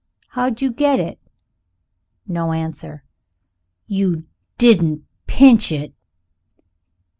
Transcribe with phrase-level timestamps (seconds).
[0.29, 1.19] "How'd you get it?"
[2.27, 3.03] No answer.
[3.85, 4.25] "You
[4.57, 5.93] didn't pinch it?"